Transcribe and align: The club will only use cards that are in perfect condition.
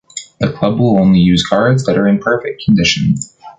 The 0.39 0.51
club 0.51 0.79
will 0.79 0.97
only 0.97 1.19
use 1.19 1.45
cards 1.45 1.85
that 1.85 1.95
are 1.95 2.07
in 2.07 2.17
perfect 2.17 2.63
condition. 2.65 3.17